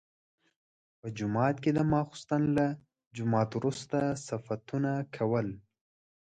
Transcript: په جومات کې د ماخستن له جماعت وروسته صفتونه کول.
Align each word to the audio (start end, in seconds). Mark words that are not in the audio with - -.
په 0.99 1.07
جومات 1.17 1.55
کې 1.63 1.71
د 1.73 1.79
ماخستن 1.93 2.43
له 2.57 2.67
جماعت 3.17 3.51
وروسته 3.55 3.97
صفتونه 4.27 4.91
کول. 5.15 5.47